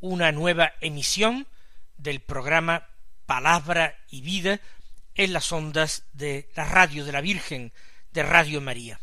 una 0.00 0.32
nueva 0.32 0.72
emisión 0.80 1.46
del 1.96 2.20
programa 2.20 2.88
Palabra 3.26 3.98
y 4.10 4.20
Vida 4.20 4.60
en 5.14 5.32
las 5.32 5.52
ondas 5.52 6.04
de 6.12 6.50
la 6.54 6.64
radio 6.64 7.04
de 7.04 7.12
la 7.12 7.20
Virgen, 7.20 7.72
de 8.12 8.22
Radio 8.22 8.60
María. 8.60 9.00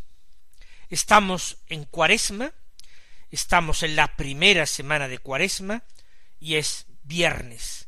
Estamos 0.90 1.58
en 1.67 1.86
Cuaresma, 1.86 2.52
estamos 3.30 3.84
en 3.84 3.95
la 3.95 4.16
primera 4.16 4.66
semana 4.66 5.08
de 5.08 5.20
Cuaresma 5.20 5.83
y 6.39 6.56
es 6.56 6.86
viernes, 7.03 7.88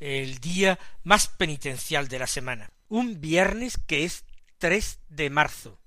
el 0.00 0.38
día 0.38 0.78
más 1.04 1.28
penitencial 1.28 2.08
de 2.08 2.18
la 2.18 2.26
semana. 2.26 2.70
Un 2.88 3.20
viernes 3.20 3.76
que 3.86 4.04
es 4.04 4.24
3 4.58 4.98
de 5.08 5.30
marzo. 5.30 5.78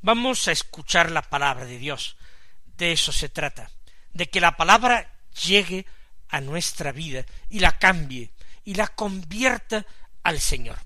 Vamos 0.00 0.48
a 0.48 0.52
escuchar 0.52 1.10
la 1.10 1.22
palabra 1.22 1.64
de 1.66 1.78
Dios. 1.78 2.16
De 2.64 2.92
eso 2.92 3.12
se 3.12 3.28
trata, 3.28 3.70
de 4.12 4.28
que 4.30 4.40
la 4.40 4.56
palabra 4.56 5.11
llegue 5.32 5.86
a 6.28 6.40
nuestra 6.40 6.92
vida 6.92 7.24
y 7.48 7.60
la 7.60 7.78
cambie 7.78 8.32
y 8.64 8.74
la 8.74 8.88
convierta 8.88 9.86
al 10.22 10.40
Señor. 10.40 10.78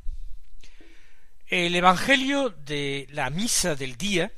El 1.47 1.77
Evangelio 1.77 2.50
de 2.50 3.06
la 3.11 3.30
misa 3.30 3.77
del 3.77 3.97
día 3.97 4.33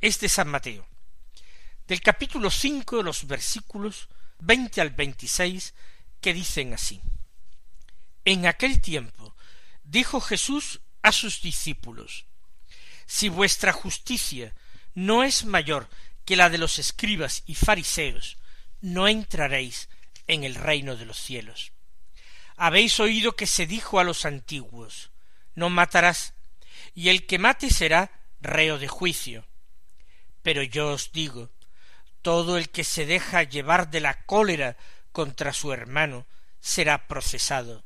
es 0.00 0.18
de 0.18 0.28
San 0.28 0.48
Mateo, 0.48 0.86
del 1.86 2.00
capítulo 2.00 2.50
cinco, 2.50 3.02
los 3.02 3.26
versículos 3.26 4.08
veinte 4.40 4.80
al 4.80 4.90
veintiséis, 4.90 5.74
que 6.20 6.34
dicen 6.34 6.74
así. 6.74 7.00
En 8.24 8.46
aquel 8.46 8.80
tiempo 8.80 9.36
dijo 9.84 10.20
Jesús 10.20 10.80
a 11.02 11.12
sus 11.12 11.40
discípulos, 11.40 12.26
Si 13.06 13.28
vuestra 13.28 13.72
justicia 13.72 14.54
no 14.94 15.22
es 15.24 15.44
mayor 15.44 15.88
que 16.24 16.36
la 16.36 16.50
de 16.50 16.58
los 16.58 16.78
escribas 16.78 17.42
y 17.46 17.54
fariseos, 17.54 18.38
no 18.80 19.08
entraréis 19.08 19.88
en 20.26 20.44
el 20.44 20.54
reino 20.54 20.96
de 20.96 21.04
los 21.04 21.18
cielos. 21.18 21.72
Habéis 22.56 23.00
oído 23.00 23.32
que 23.32 23.46
se 23.46 23.66
dijo 23.66 24.00
a 24.00 24.04
los 24.04 24.24
antiguos, 24.24 25.10
No 25.54 25.70
matarás, 25.70 26.34
y 26.94 27.08
el 27.08 27.26
que 27.26 27.38
mate 27.38 27.70
será 27.70 28.10
reo 28.40 28.78
de 28.78 28.88
juicio. 28.88 29.46
Pero 30.42 30.62
yo 30.62 30.92
os 30.92 31.12
digo, 31.12 31.50
todo 32.22 32.58
el 32.58 32.70
que 32.70 32.84
se 32.84 33.06
deja 33.06 33.42
llevar 33.42 33.90
de 33.90 34.00
la 34.00 34.22
cólera 34.24 34.76
contra 35.12 35.52
su 35.52 35.72
hermano 35.72 36.26
será 36.60 37.06
procesado. 37.06 37.84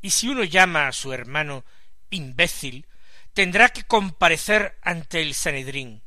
Y 0.00 0.10
si 0.10 0.28
uno 0.28 0.44
llama 0.44 0.88
a 0.88 0.92
su 0.92 1.12
hermano 1.12 1.64
imbécil, 2.10 2.86
tendrá 3.32 3.68
que 3.70 3.84
comparecer 3.84 4.78
ante 4.82 5.22
el 5.22 5.34
Sanedrín. 5.34 6.02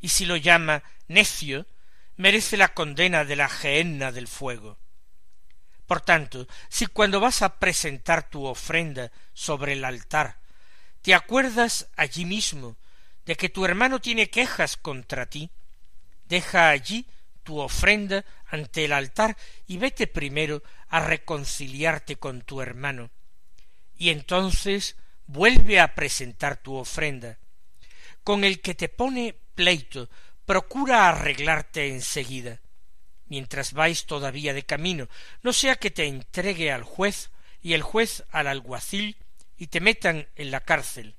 Y 0.00 0.08
si 0.08 0.26
lo 0.26 0.36
llama 0.36 0.82
necio, 1.08 1.66
merece 2.16 2.56
la 2.56 2.74
condena 2.74 3.24
de 3.24 3.36
la 3.36 3.48
gehenna 3.48 4.12
del 4.12 4.28
fuego. 4.28 4.78
Por 5.86 6.00
tanto, 6.00 6.46
si 6.68 6.86
cuando 6.86 7.20
vas 7.20 7.42
a 7.42 7.58
presentar 7.58 8.30
tu 8.30 8.44
ofrenda 8.44 9.12
sobre 9.32 9.74
el 9.74 9.84
altar 9.84 10.44
te 11.04 11.12
acuerdas 11.12 11.90
allí 11.96 12.24
mismo 12.24 12.78
de 13.26 13.36
que 13.36 13.50
tu 13.50 13.66
hermano 13.66 14.00
tiene 14.00 14.30
quejas 14.30 14.78
contra 14.78 15.26
ti, 15.26 15.50
deja 16.24 16.70
allí 16.70 17.06
tu 17.42 17.58
ofrenda 17.58 18.24
ante 18.46 18.86
el 18.86 18.92
altar 18.94 19.36
y 19.66 19.76
vete 19.76 20.06
primero 20.06 20.62
a 20.88 21.00
reconciliarte 21.00 22.16
con 22.16 22.40
tu 22.40 22.62
hermano, 22.62 23.10
y 23.98 24.08
entonces 24.08 24.96
vuelve 25.26 25.78
a 25.78 25.94
presentar 25.94 26.56
tu 26.56 26.74
ofrenda. 26.74 27.38
Con 28.22 28.42
el 28.42 28.62
que 28.62 28.74
te 28.74 28.88
pone 28.88 29.36
pleito, 29.54 30.08
procura 30.46 31.08
arreglarte 31.08 31.88
enseguida, 31.88 32.60
mientras 33.26 33.72
vais 33.72 34.06
todavía 34.06 34.54
de 34.54 34.64
camino, 34.64 35.08
no 35.42 35.52
sea 35.52 35.76
que 35.76 35.90
te 35.90 36.06
entregue 36.06 36.70
al 36.72 36.82
juez 36.82 37.30
y 37.60 37.72
el 37.72 37.82
juez 37.82 38.24
al 38.30 38.46
alguacil 38.46 39.16
y 39.56 39.68
te 39.68 39.80
metan 39.80 40.28
en 40.36 40.50
la 40.50 40.60
cárcel. 40.60 41.16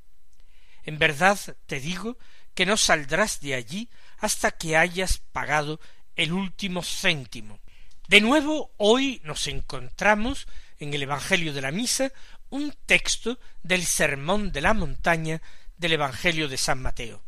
En 0.84 1.00
verdad 1.00 1.40
te 1.66 1.80
digo 1.80 2.18
que 2.54 2.66
no 2.66 2.78
saldrás 2.78 3.42
de 3.42 3.56
allí 3.56 3.90
hasta 4.20 4.52
que 4.52 4.78
hayas 4.78 5.18
pagado 5.18 5.80
el 6.16 6.32
último 6.32 6.84
céntimo. 6.84 7.60
De 8.08 8.22
nuevo, 8.22 8.72
hoy 8.78 9.22
nos 9.24 9.48
encontramos 9.48 10.48
en 10.78 10.94
el 10.94 11.04
Evangelio 11.04 11.54
de 11.54 11.62
la 11.62 11.72
Misa 11.72 12.12
un 12.50 12.74
texto 12.86 13.40
del 13.64 13.84
Sermón 13.86 14.52
de 14.52 14.62
la 14.62 14.74
Montaña 14.74 15.42
del 15.78 15.94
Evangelio 15.94 16.48
de 16.48 16.58
San 16.58 16.82
Mateo. 16.82 17.24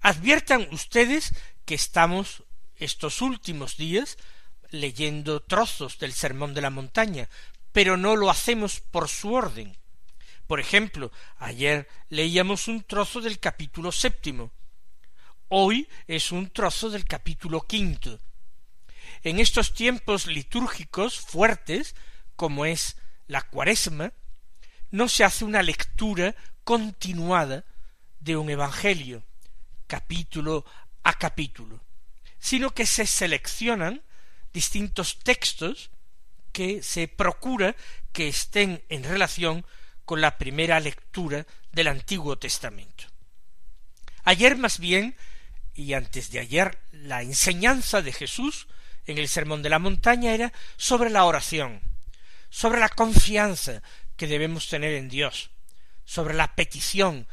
Adviertan 0.00 0.66
ustedes 0.72 1.34
que 1.66 1.74
estamos 1.74 2.42
estos 2.76 3.20
últimos 3.20 3.76
días 3.76 4.16
leyendo 4.70 5.40
trozos 5.40 5.98
del 5.98 6.14
Sermón 6.14 6.54
de 6.54 6.62
la 6.62 6.70
Montaña, 6.70 7.28
pero 7.72 7.98
no 7.98 8.16
lo 8.16 8.30
hacemos 8.30 8.80
por 8.80 9.08
su 9.08 9.34
orden. 9.34 9.76
Por 10.46 10.58
ejemplo, 10.58 11.12
ayer 11.38 11.86
leíamos 12.08 12.66
un 12.66 12.82
trozo 12.82 13.20
del 13.20 13.38
capítulo 13.38 13.92
séptimo. 13.92 14.50
Hoy 15.48 15.86
es 16.06 16.32
un 16.32 16.48
trozo 16.48 16.88
del 16.88 17.04
capítulo 17.04 17.60
quinto. 17.60 18.18
En 19.22 19.38
estos 19.38 19.74
tiempos 19.74 20.26
litúrgicos 20.26 21.20
fuertes, 21.20 21.94
como 22.36 22.64
es 22.64 22.96
la 23.26 23.42
cuaresma, 23.42 24.14
no 24.90 25.08
se 25.08 25.24
hace 25.24 25.44
una 25.44 25.62
lectura 25.62 26.34
continuada 26.64 27.64
de 28.18 28.36
un 28.36 28.48
evangelio, 28.48 29.24
capítulo 29.90 30.64
a 31.02 31.18
capítulo, 31.18 31.82
sino 32.38 32.70
que 32.70 32.86
se 32.86 33.06
seleccionan 33.06 34.02
distintos 34.52 35.18
textos 35.18 35.90
que 36.52 36.80
se 36.82 37.08
procura 37.08 37.74
que 38.12 38.28
estén 38.28 38.84
en 38.88 39.02
relación 39.02 39.66
con 40.04 40.20
la 40.20 40.38
primera 40.38 40.78
lectura 40.78 41.44
del 41.72 41.88
Antiguo 41.88 42.38
Testamento. 42.38 43.04
Ayer 44.22 44.56
más 44.56 44.78
bien, 44.78 45.16
y 45.74 45.94
antes 45.94 46.30
de 46.30 46.38
ayer, 46.38 46.78
la 46.92 47.22
enseñanza 47.22 48.00
de 48.00 48.12
Jesús 48.12 48.68
en 49.06 49.18
el 49.18 49.28
Sermón 49.28 49.60
de 49.62 49.70
la 49.70 49.80
Montaña 49.80 50.34
era 50.34 50.52
sobre 50.76 51.10
la 51.10 51.24
oración, 51.24 51.80
sobre 52.48 52.78
la 52.78 52.90
confianza 52.90 53.82
que 54.16 54.28
debemos 54.28 54.68
tener 54.68 54.92
en 54.94 55.08
Dios, 55.08 55.50
sobre 56.04 56.34
la 56.34 56.54
petición, 56.54 57.26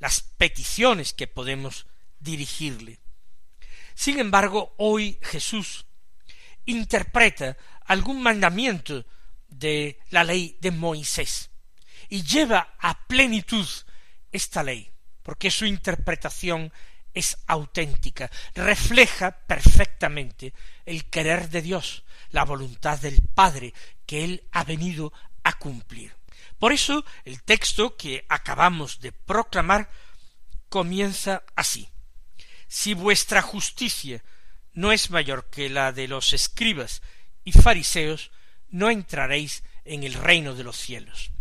las 0.00 0.20
peticiones 0.20 1.12
que 1.12 1.28
podemos 1.28 1.86
dirigirle. 2.22 2.98
Sin 3.94 4.18
embargo, 4.18 4.74
hoy 4.78 5.18
Jesús 5.22 5.86
interpreta 6.64 7.56
algún 7.86 8.22
mandamiento 8.22 9.04
de 9.48 9.98
la 10.10 10.24
ley 10.24 10.56
de 10.60 10.70
Moisés 10.70 11.50
y 12.08 12.22
lleva 12.22 12.74
a 12.78 13.06
plenitud 13.06 13.66
esta 14.30 14.62
ley, 14.62 14.90
porque 15.22 15.50
su 15.50 15.66
interpretación 15.66 16.72
es 17.14 17.36
auténtica, 17.46 18.30
refleja 18.54 19.32
perfectamente 19.32 20.54
el 20.86 21.04
querer 21.10 21.50
de 21.50 21.62
Dios, 21.62 22.04
la 22.30 22.44
voluntad 22.44 22.98
del 22.98 23.20
Padre 23.34 23.74
que 24.06 24.24
Él 24.24 24.44
ha 24.52 24.64
venido 24.64 25.12
a 25.44 25.58
cumplir. 25.58 26.14
Por 26.58 26.72
eso 26.72 27.04
el 27.24 27.42
texto 27.42 27.96
que 27.96 28.24
acabamos 28.28 29.00
de 29.00 29.12
proclamar 29.12 29.90
comienza 30.68 31.42
así. 31.54 31.91
Si 32.72 32.94
vuestra 32.94 33.42
justicia 33.42 34.24
no 34.72 34.92
es 34.92 35.10
mayor 35.10 35.50
que 35.50 35.68
la 35.68 35.92
de 35.92 36.08
los 36.08 36.32
escribas 36.32 37.02
y 37.44 37.52
fariseos, 37.52 38.30
no 38.70 38.88
entraréis 38.88 39.62
en 39.84 40.04
el 40.04 40.14
reino 40.14 40.54
de 40.54 40.64
los 40.64 40.78
cielos. 40.78 41.32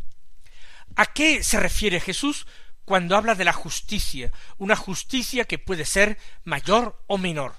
¿A 0.98 1.06
qué 1.06 1.42
se 1.42 1.58
refiere 1.58 2.02
Jesús 2.02 2.48
cuando 2.84 3.16
habla 3.16 3.34
de 3.36 3.46
la 3.46 3.54
justicia? 3.54 4.30
Una 4.58 4.76
justicia 4.76 5.46
que 5.46 5.58
puede 5.58 5.86
ser 5.86 6.18
mayor 6.44 7.02
o 7.08 7.18
menor. 7.18 7.56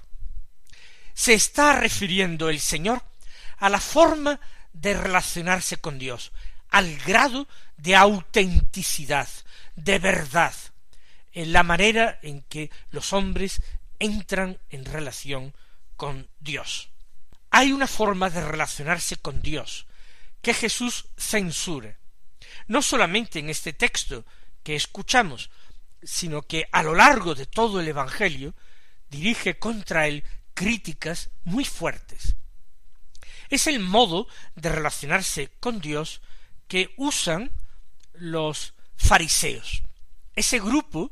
Se 1.15 1.33
está 1.33 1.73
refiriendo 1.73 2.49
el 2.49 2.59
Señor 2.59 3.01
a 3.57 3.69
la 3.69 3.79
forma 3.79 4.39
de 4.71 4.93
relacionarse 4.93 5.77
con 5.77 5.97
Dios, 5.97 6.31
al 6.69 6.95
grado 6.99 7.47
de 7.77 7.95
autenticidad, 7.95 9.27
de 9.75 9.97
verdad, 9.97 10.53
en 11.33 11.51
la 11.51 11.63
manera 11.63 12.19
en 12.21 12.41
que 12.43 12.71
los 12.91 13.11
hombres 13.13 13.61
entran 13.99 14.59
en 14.69 14.85
relación 14.85 15.53
con 15.95 16.29
Dios. 16.39 16.89
hay 17.49 17.71
una 17.71 17.87
forma 17.87 18.31
de 18.31 18.43
relacionarse 18.43 19.15
con 19.17 19.41
Dios 19.41 19.85
que 20.41 20.53
Jesús 20.55 21.05
censura, 21.15 21.97
no 22.67 22.81
solamente 22.81 23.39
en 23.39 23.49
este 23.49 23.73
texto 23.73 24.25
que 24.63 24.75
escuchamos, 24.75 25.51
sino 26.01 26.41
que 26.41 26.67
a 26.71 26.83
lo 26.83 26.95
largo 26.95 27.35
de 27.35 27.45
todo 27.45 27.79
el 27.79 27.87
Evangelio 27.87 28.55
dirige 29.09 29.59
contra 29.59 30.07
él 30.07 30.23
críticas 30.53 31.29
muy 31.43 31.63
fuertes. 31.63 32.35
Es 33.49 33.67
el 33.67 33.79
modo 33.79 34.27
de 34.55 34.69
relacionarse 34.69 35.51
con 35.59 35.79
Dios 35.79 36.21
que 36.67 36.93
usan 36.97 37.51
los 38.13 38.73
fariseos. 38.95 39.83
Ese 40.35 40.59
grupo 40.59 41.11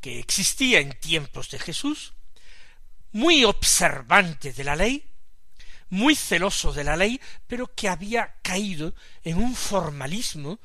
que 0.00 0.18
existía 0.18 0.80
en 0.80 0.98
tiempos 0.98 1.50
de 1.50 1.58
Jesús, 1.58 2.14
muy 3.12 3.44
observante 3.44 4.52
de 4.52 4.64
la 4.64 4.76
ley, 4.76 5.04
muy 5.90 6.14
celoso 6.14 6.72
de 6.72 6.84
la 6.84 6.96
ley, 6.96 7.20
pero 7.46 7.74
que 7.74 7.88
había 7.88 8.34
caído 8.42 8.94
en 9.24 9.38
un 9.38 9.54
formalismo 9.54 10.60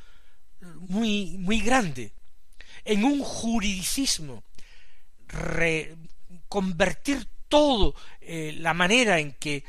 muy, 0.62 1.38
muy 1.38 1.62
grande, 1.62 2.14
en 2.86 3.04
un 3.04 3.22
juridicismo, 3.22 4.44
convertir 6.48 7.28
todo 7.48 7.96
eh, 8.22 8.56
la 8.60 8.74
manera 8.74 9.20
en 9.20 9.34
que 9.34 9.64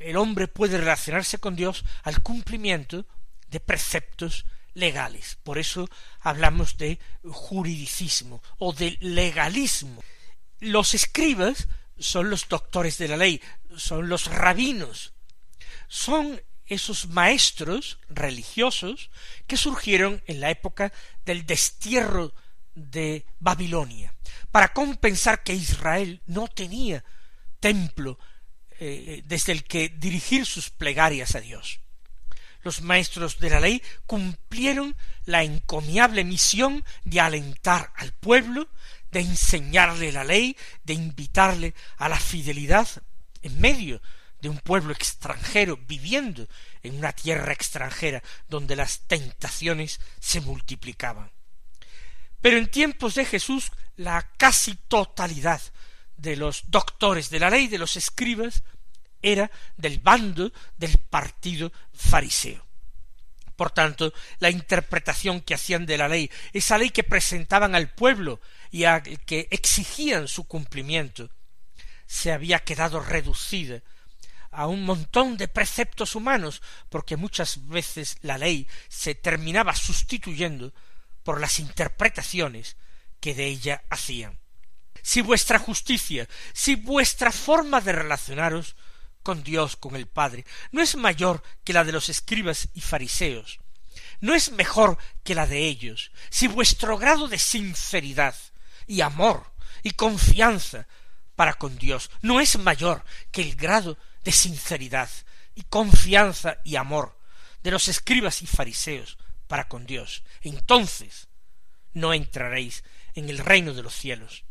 el 0.00 0.16
hombre 0.16 0.48
puede 0.48 0.78
relacionarse 0.78 1.38
con 1.38 1.56
Dios 1.56 1.84
al 2.02 2.22
cumplimiento 2.22 3.06
de 3.48 3.60
preceptos 3.60 4.44
legales. 4.78 5.38
Por 5.42 5.58
eso 5.58 5.88
hablamos 6.20 6.76
de 6.78 6.98
juridicismo 7.24 8.42
o 8.58 8.72
de 8.72 8.96
legalismo. 9.00 10.02
Los 10.60 10.94
escribas 10.94 11.68
son 11.98 12.30
los 12.30 12.48
doctores 12.48 12.98
de 12.98 13.08
la 13.08 13.16
ley, 13.16 13.42
son 13.76 14.08
los 14.08 14.26
rabinos, 14.26 15.12
son 15.88 16.40
esos 16.66 17.08
maestros 17.08 17.98
religiosos 18.08 19.10
que 19.46 19.56
surgieron 19.56 20.22
en 20.26 20.40
la 20.40 20.50
época 20.50 20.92
del 21.24 21.46
destierro 21.46 22.34
de 22.74 23.26
Babilonia, 23.40 24.14
para 24.50 24.72
compensar 24.72 25.42
que 25.42 25.54
Israel 25.54 26.22
no 26.26 26.46
tenía 26.46 27.04
templo 27.58 28.18
eh, 28.78 29.22
desde 29.24 29.52
el 29.52 29.64
que 29.64 29.88
dirigir 29.88 30.46
sus 30.46 30.70
plegarias 30.70 31.34
a 31.34 31.40
Dios. 31.40 31.80
Los 32.62 32.82
maestros 32.82 33.38
de 33.38 33.50
la 33.50 33.60
ley 33.60 33.82
cumplieron 34.06 34.96
la 35.24 35.42
encomiable 35.42 36.24
misión 36.24 36.84
de 37.04 37.20
alentar 37.20 37.92
al 37.96 38.12
pueblo, 38.12 38.68
de 39.10 39.20
enseñarle 39.20 40.12
la 40.12 40.24
ley, 40.24 40.56
de 40.84 40.94
invitarle 40.94 41.74
a 41.96 42.08
la 42.08 42.18
fidelidad 42.18 42.88
en 43.42 43.60
medio 43.60 44.02
de 44.40 44.48
un 44.48 44.58
pueblo 44.58 44.92
extranjero 44.92 45.78
viviendo 45.88 46.46
en 46.82 46.96
una 46.96 47.12
tierra 47.12 47.52
extranjera 47.52 48.22
donde 48.48 48.76
las 48.76 49.00
tentaciones 49.00 50.00
se 50.20 50.40
multiplicaban. 50.40 51.30
Pero 52.40 52.56
en 52.56 52.70
tiempos 52.70 53.14
de 53.14 53.24
Jesús 53.24 53.72
la 53.96 54.30
casi 54.36 54.74
totalidad 54.74 55.60
de 56.16 56.36
los 56.36 56.70
doctores 56.70 57.30
de 57.30 57.40
la 57.40 57.50
ley, 57.50 57.68
de 57.68 57.78
los 57.78 57.96
escribas, 57.96 58.62
era 59.22 59.50
del 59.76 59.98
bando 59.98 60.52
del 60.76 60.98
partido 60.98 61.72
fariseo. 61.92 62.66
Por 63.56 63.70
tanto, 63.72 64.12
la 64.38 64.50
interpretación 64.50 65.40
que 65.40 65.54
hacían 65.54 65.84
de 65.84 65.98
la 65.98 66.08
ley, 66.08 66.30
esa 66.52 66.78
ley 66.78 66.90
que 66.90 67.02
presentaban 67.02 67.74
al 67.74 67.90
pueblo 67.90 68.40
y 68.70 68.84
a 68.84 69.02
que 69.02 69.48
exigían 69.50 70.28
su 70.28 70.44
cumplimiento, 70.44 71.30
se 72.06 72.32
había 72.32 72.60
quedado 72.60 73.00
reducida 73.00 73.82
a 74.50 74.66
un 74.66 74.84
montón 74.84 75.36
de 75.36 75.48
preceptos 75.48 76.14
humanos, 76.14 76.62
porque 76.88 77.16
muchas 77.16 77.68
veces 77.68 78.16
la 78.22 78.38
ley 78.38 78.68
se 78.88 79.14
terminaba 79.14 79.74
sustituyendo 79.74 80.72
por 81.22 81.40
las 81.40 81.58
interpretaciones 81.58 82.76
que 83.20 83.34
de 83.34 83.46
ella 83.46 83.82
hacían 83.90 84.38
si 85.02 85.22
vuestra 85.22 85.58
justicia, 85.58 86.28
si 86.52 86.74
vuestra 86.74 87.32
forma 87.32 87.80
de 87.80 87.92
relacionaros 87.92 88.76
con 89.22 89.42
Dios, 89.42 89.76
con 89.76 89.96
el 89.96 90.06
Padre, 90.06 90.44
no 90.72 90.82
es 90.82 90.96
mayor 90.96 91.42
que 91.64 91.72
la 91.72 91.84
de 91.84 91.92
los 91.92 92.08
escribas 92.08 92.68
y 92.74 92.80
fariseos, 92.80 93.58
no 94.20 94.34
es 94.34 94.50
mejor 94.52 94.98
que 95.22 95.34
la 95.34 95.46
de 95.46 95.66
ellos, 95.66 96.10
si 96.30 96.48
vuestro 96.48 96.98
grado 96.98 97.28
de 97.28 97.38
sinceridad 97.38 98.34
y 98.86 99.00
amor 99.00 99.52
y 99.82 99.92
confianza 99.92 100.86
para 101.36 101.54
con 101.54 101.78
Dios 101.78 102.10
no 102.20 102.40
es 102.40 102.58
mayor 102.58 103.04
que 103.30 103.42
el 103.42 103.54
grado 103.54 103.96
de 104.24 104.32
sinceridad 104.32 105.08
y 105.54 105.62
confianza 105.62 106.58
y 106.64 106.74
amor 106.74 107.16
de 107.62 107.70
los 107.70 107.86
escribas 107.86 108.42
y 108.42 108.46
fariseos 108.46 109.18
para 109.46 109.68
con 109.68 109.86
Dios, 109.86 110.24
entonces 110.42 111.28
no 111.92 112.12
entraréis 112.12 112.82
en 113.14 113.28
el 113.28 113.38
reino 113.38 113.72
de 113.72 113.82
los 113.82 113.94
cielos. 113.94 114.44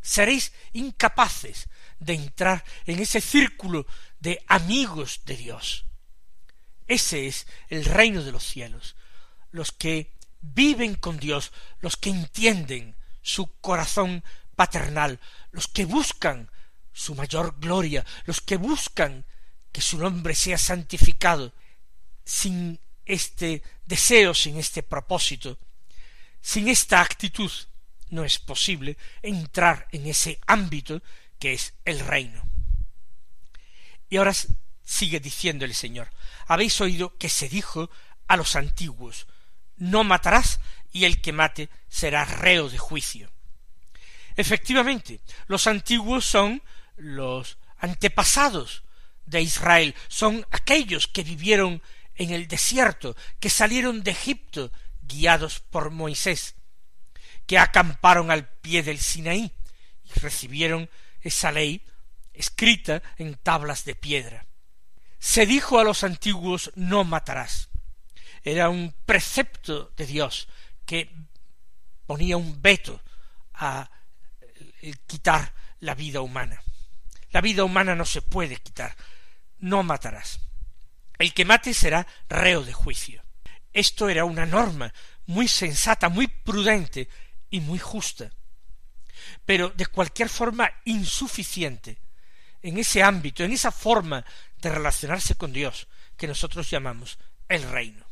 Seréis 0.00 0.52
incapaces 0.72 1.68
de 1.98 2.14
entrar 2.14 2.64
en 2.86 3.00
ese 3.00 3.20
círculo 3.20 3.86
de 4.20 4.42
amigos 4.48 5.20
de 5.24 5.36
Dios. 5.36 5.84
Ese 6.86 7.26
es 7.26 7.46
el 7.68 7.84
reino 7.84 8.22
de 8.22 8.32
los 8.32 8.44
cielos. 8.44 8.96
Los 9.50 9.72
que 9.72 10.12
viven 10.40 10.94
con 10.94 11.18
Dios, 11.18 11.52
los 11.80 11.96
que 11.96 12.10
entienden 12.10 12.96
su 13.22 13.60
corazón 13.60 14.24
paternal, 14.56 15.20
los 15.52 15.68
que 15.68 15.84
buscan 15.84 16.50
su 16.92 17.14
mayor 17.14 17.56
gloria, 17.60 18.04
los 18.24 18.40
que 18.40 18.56
buscan 18.56 19.24
que 19.70 19.80
su 19.80 19.98
nombre 19.98 20.34
sea 20.34 20.58
santificado, 20.58 21.52
sin 22.24 22.80
este 23.04 23.62
deseo, 23.86 24.34
sin 24.34 24.58
este 24.58 24.82
propósito, 24.82 25.58
sin 26.40 26.68
esta 26.68 27.00
actitud, 27.00 27.50
no 28.10 28.24
es 28.24 28.38
posible 28.38 28.96
entrar 29.22 29.86
en 29.92 30.06
ese 30.06 30.40
ámbito 30.46 31.02
que 31.38 31.52
es 31.52 31.74
el 31.84 32.00
reino. 32.00 32.42
Y 34.08 34.16
ahora 34.16 34.34
sigue 34.84 35.20
diciendo 35.20 35.64
el 35.64 35.74
Señor, 35.74 36.10
habéis 36.46 36.80
oído 36.80 37.16
que 37.18 37.28
se 37.28 37.48
dijo 37.48 37.90
a 38.26 38.36
los 38.36 38.56
antiguos, 38.56 39.26
no 39.76 40.04
matarás 40.04 40.60
y 40.92 41.04
el 41.04 41.20
que 41.20 41.32
mate 41.32 41.68
será 41.88 42.24
reo 42.24 42.68
de 42.68 42.78
juicio. 42.78 43.30
Efectivamente, 44.36 45.20
los 45.46 45.66
antiguos 45.66 46.24
son 46.24 46.62
los 46.96 47.58
antepasados 47.78 48.82
de 49.26 49.42
Israel, 49.42 49.94
son 50.08 50.46
aquellos 50.50 51.06
que 51.06 51.22
vivieron 51.22 51.82
en 52.14 52.30
el 52.30 52.48
desierto, 52.48 53.16
que 53.40 53.50
salieron 53.50 54.02
de 54.02 54.12
Egipto 54.12 54.72
guiados 55.02 55.60
por 55.60 55.90
Moisés, 55.90 56.54
que 57.46 57.58
acamparon 57.58 58.30
al 58.30 58.48
pie 58.48 58.82
del 58.82 58.98
Sinaí 58.98 59.52
y 60.04 60.20
recibieron 60.20 60.88
esa 61.20 61.52
ley 61.52 61.82
escrita 62.38 63.02
en 63.16 63.34
tablas 63.34 63.84
de 63.84 63.94
piedra. 63.94 64.46
Se 65.18 65.44
dijo 65.46 65.78
a 65.78 65.84
los 65.84 66.04
antiguos 66.04 66.70
no 66.76 67.04
matarás. 67.04 67.68
Era 68.42 68.68
un 68.68 68.94
precepto 69.04 69.92
de 69.96 70.06
Dios 70.06 70.48
que 70.86 71.12
ponía 72.06 72.36
un 72.36 72.62
veto 72.62 73.02
a 73.54 73.90
quitar 75.06 75.52
la 75.80 75.94
vida 75.94 76.20
humana. 76.20 76.62
La 77.30 77.40
vida 77.40 77.64
humana 77.64 77.94
no 77.94 78.04
se 78.04 78.22
puede 78.22 78.56
quitar. 78.56 78.96
No 79.58 79.82
matarás. 79.82 80.40
El 81.18 81.34
que 81.34 81.44
mate 81.44 81.74
será 81.74 82.06
reo 82.28 82.62
de 82.62 82.72
juicio. 82.72 83.22
Esto 83.72 84.08
era 84.08 84.24
una 84.24 84.46
norma 84.46 84.94
muy 85.26 85.48
sensata, 85.48 86.08
muy 86.08 86.28
prudente 86.28 87.08
y 87.50 87.60
muy 87.60 87.78
justa, 87.78 88.30
pero 89.44 89.70
de 89.70 89.86
cualquier 89.86 90.28
forma 90.28 90.70
insuficiente 90.84 91.98
en 92.62 92.78
ese 92.78 93.02
ámbito, 93.02 93.44
en 93.44 93.52
esa 93.52 93.72
forma 93.72 94.24
de 94.60 94.70
relacionarse 94.70 95.34
con 95.34 95.52
Dios 95.52 95.88
que 96.16 96.26
nosotros 96.26 96.70
llamamos 96.70 97.18
el 97.48 97.62
reino. 97.62 98.06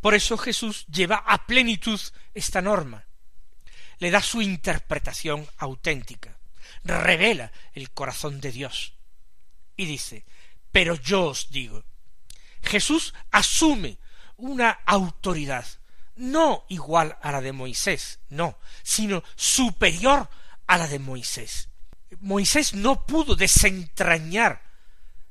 Por 0.00 0.14
eso 0.14 0.36
Jesús 0.36 0.86
lleva 0.86 1.16
a 1.16 1.46
plenitud 1.46 2.00
esta 2.34 2.60
norma, 2.60 3.04
le 3.98 4.10
da 4.10 4.20
su 4.20 4.42
interpretación 4.42 5.46
auténtica, 5.58 6.38
revela 6.84 7.52
el 7.72 7.90
corazón 7.90 8.40
de 8.40 8.52
Dios 8.52 8.94
y 9.76 9.86
dice, 9.86 10.24
pero 10.72 10.94
yo 10.96 11.26
os 11.26 11.50
digo, 11.50 11.84
Jesús 12.62 13.14
asume 13.30 13.98
una 14.36 14.70
autoridad 14.86 15.66
no 16.16 16.64
igual 16.68 17.16
a 17.22 17.32
la 17.32 17.40
de 17.40 17.52
Moisés, 17.52 18.20
no, 18.28 18.58
sino 18.82 19.22
superior 19.34 20.28
a 20.66 20.78
la 20.78 20.88
de 20.88 20.98
Moisés. 20.98 21.68
Moisés 22.22 22.72
no 22.72 23.04
pudo 23.04 23.34
desentrañar 23.34 24.62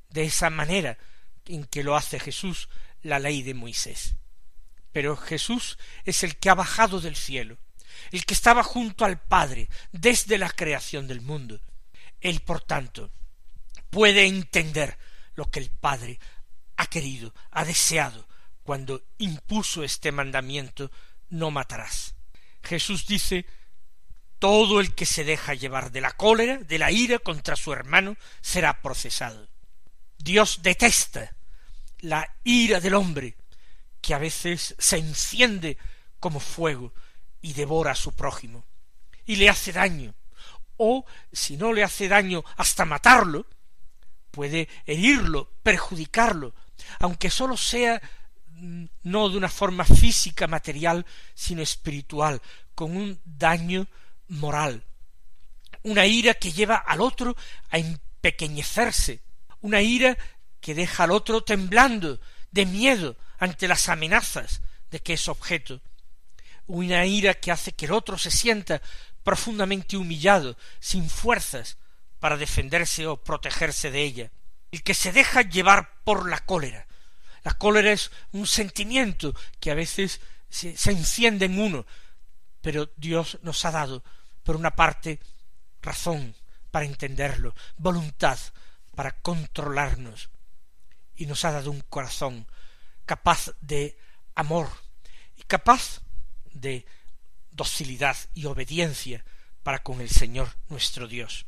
de 0.10 0.26
esa 0.26 0.50
manera 0.50 0.98
en 1.46 1.64
que 1.64 1.84
lo 1.84 1.96
hace 1.96 2.20
Jesús 2.20 2.68
la 3.02 3.18
ley 3.18 3.44
de 3.44 3.54
Moisés. 3.54 4.16
Pero 4.92 5.16
Jesús 5.16 5.78
es 6.04 6.24
el 6.24 6.38
que 6.38 6.50
ha 6.50 6.54
bajado 6.54 7.00
del 7.00 7.16
cielo, 7.16 7.58
el 8.12 8.26
que 8.26 8.34
estaba 8.34 8.62
junto 8.62 9.06
al 9.06 9.22
Padre 9.22 9.70
desde 9.94 10.38
la 10.38 10.50
creación 10.50 11.08
del 11.08 11.22
mundo. 11.22 11.62
Él, 12.20 12.42
por 12.42 12.62
tanto, 12.62 13.10
puede 13.90 14.26
entender 14.26 14.98
lo 15.36 15.50
que 15.50 15.62
el 15.62 15.70
Padre 15.72 16.20
ha 16.76 16.88
querido, 16.88 17.34
ha 17.52 17.64
deseado, 17.64 18.28
cuando 18.64 19.02
impuso 19.18 19.84
este 19.84 20.12
mandamiento, 20.12 20.92
no 21.30 21.52
matarás. 21.52 22.16
Jesús 22.62 23.08
dice, 23.08 23.46
todo 24.42 24.80
el 24.80 24.96
que 24.96 25.06
se 25.06 25.24
deja 25.24 25.54
llevar 25.54 25.92
de 25.92 26.02
la 26.02 26.14
cólera, 26.14 26.58
de 26.58 26.80
la 26.80 26.90
ira 26.90 27.20
contra 27.20 27.56
su 27.56 27.72
hermano, 27.74 28.18
será 28.42 28.82
procesado. 28.82 29.48
Dios 30.18 30.64
detesta 30.64 31.36
la 32.00 32.28
ira 32.44 32.80
del 32.80 32.96
hombre, 32.96 33.36
que 34.02 34.16
a 34.16 34.18
veces 34.18 34.74
se 34.80 34.98
enciende 34.98 35.78
como 36.20 36.40
fuego 36.40 36.92
y 37.40 37.54
devora 37.54 37.92
a 37.92 37.96
su 37.96 38.14
prójimo, 38.14 38.66
y 39.28 39.36
le 39.36 39.48
hace 39.48 39.74
daño, 39.74 40.16
o 40.76 41.06
si 41.32 41.56
no 41.56 41.72
le 41.72 41.84
hace 41.84 42.08
daño 42.08 42.44
hasta 42.58 42.84
matarlo, 42.84 43.46
puede 44.32 44.68
herirlo, 44.88 45.52
perjudicarlo, 45.62 46.56
aunque 46.98 47.30
sólo 47.30 47.58
sea 47.58 48.02
mm, 48.48 48.86
no 49.04 49.30
de 49.30 49.38
una 49.38 49.50
forma 49.50 49.86
física, 49.86 50.48
material, 50.48 51.06
sino 51.36 51.62
espiritual, 51.62 52.42
con 52.74 52.98
un 52.98 53.22
daño 53.24 53.86
moral, 54.32 54.84
una 55.84 56.06
ira 56.06 56.34
que 56.34 56.52
lleva 56.52 56.76
al 56.76 57.02
otro 57.02 57.36
a 57.70 57.78
empequeñecerse, 57.78 59.22
una 59.62 59.82
ira 59.82 60.18
que 60.60 60.74
deja 60.74 61.04
al 61.04 61.12
otro 61.12 61.44
temblando 61.44 62.20
de 62.52 62.66
miedo 62.66 63.18
ante 63.38 63.68
las 63.68 63.90
amenazas 63.90 64.62
de 64.90 65.00
que 65.02 65.14
es 65.14 65.28
objeto, 65.28 65.82
una 66.68 67.06
ira 67.06 67.34
que 67.34 67.52
hace 67.52 67.74
que 67.74 67.86
el 67.86 67.92
otro 67.92 68.18
se 68.18 68.32
sienta 68.32 68.82
profundamente 69.24 69.98
humillado, 69.98 70.58
sin 70.80 71.10
fuerzas 71.10 71.78
para 72.20 72.38
defenderse 72.38 73.08
o 73.08 73.18
protegerse 73.18 73.92
de 73.92 74.02
ella, 74.04 74.32
el 74.72 74.84
que 74.84 74.94
se 74.94 75.12
deja 75.12 75.42
llevar 75.42 76.02
por 76.04 76.30
la 76.30 76.40
cólera. 76.40 76.88
La 77.44 77.54
cólera 77.54 77.92
es 77.92 78.12
un 78.32 78.48
sentimiento 78.48 79.36
que 79.60 79.72
a 79.72 79.76
veces 79.76 80.22
se, 80.50 80.78
se 80.78 80.92
enciende 80.92 81.46
en 81.46 81.60
uno, 81.60 81.86
pero 82.62 82.92
Dios 82.96 83.40
nos 83.42 83.66
ha 83.66 83.72
dado, 83.72 84.04
por 84.44 84.56
una 84.56 84.76
parte, 84.76 85.20
razón 85.82 86.36
para 86.72 86.86
entenderlo, 86.86 87.54
voluntad 87.78 88.40
para 88.96 89.12
controlarnos, 89.12 90.30
y 91.16 91.26
nos 91.26 91.46
ha 91.46 91.52
dado 91.52 91.72
un 91.72 91.82
corazón 91.82 92.48
capaz 93.06 93.52
de 93.62 93.98
amor 94.36 94.70
y 95.36 95.44
capaz 95.44 96.02
de 96.54 96.86
docilidad 97.52 98.18
y 98.34 98.46
obediencia 98.46 99.24
para 99.64 99.84
con 99.84 100.02
el 100.02 100.10
Señor 100.10 100.50
nuestro 100.70 101.08
Dios. 101.08 101.46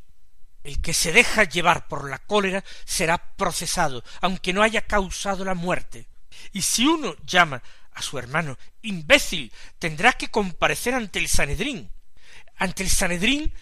El 0.63 0.79
que 0.79 0.93
se 0.93 1.11
deja 1.11 1.43
llevar 1.43 1.87
por 1.87 2.09
la 2.09 2.19
cólera 2.19 2.63
será 2.85 3.35
procesado, 3.35 4.03
aunque 4.21 4.53
no 4.53 4.63
haya 4.63 4.81
causado 4.81 5.43
la 5.43 5.55
muerte. 5.55 6.07
Y 6.51 6.61
si 6.61 6.85
uno 6.85 7.15
llama 7.25 7.61
a 7.91 8.01
su 8.01 8.17
hermano 8.17 8.57
imbécil, 8.81 9.51
tendrá 9.77 10.13
que 10.13 10.31
comparecer 10.31 10.93
ante 10.93 11.19
el 11.19 11.27
Sanedrín. 11.27 11.91
Ante 12.57 12.83
el 12.83 12.89
Sanedrín 12.89 13.53